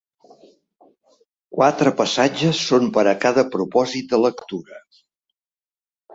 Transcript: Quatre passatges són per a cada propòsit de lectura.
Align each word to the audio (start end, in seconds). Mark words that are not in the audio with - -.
Quatre 1.57 1.93
passatges 1.99 2.63
són 2.71 2.89
per 2.97 3.05
a 3.13 3.15
cada 3.27 3.45
propòsit 3.59 4.11
de 4.17 4.23
lectura. 4.25 4.83